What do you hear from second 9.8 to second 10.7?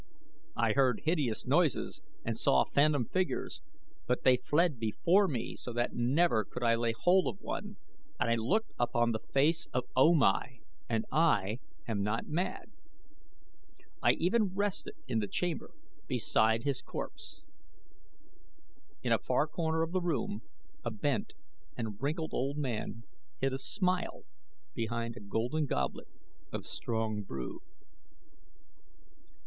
O Mai